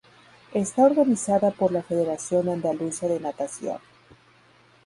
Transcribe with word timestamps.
Está 0.55 0.81
organizada 0.81 1.51
por 1.51 1.71
la 1.71 1.83
Federación 1.83 2.49
Andaluza 2.49 3.07
de 3.07 3.19
Natación. 3.19 3.77